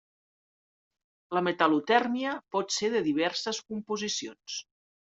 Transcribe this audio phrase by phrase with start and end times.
[1.37, 4.61] La metal·lotèrmia pot ser de diverses composicions.